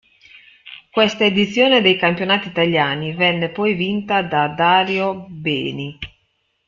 Questa 0.91 1.25
edizione 1.25 1.81
dei 1.81 1.95
campionati 1.95 2.47
italiani 2.47 3.13
venne 3.13 3.49
poi 3.51 3.75
vinta 3.75 4.23
da 4.23 4.47
Dario 4.47 5.27
Beni. 5.29 5.99